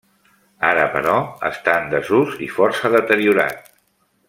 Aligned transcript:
Ara, 0.69 0.85
però, 0.95 1.17
està 1.51 1.77
en 1.83 1.93
desús 1.93 2.33
i 2.47 2.49
força 2.57 2.93
deteriorat. 2.97 3.71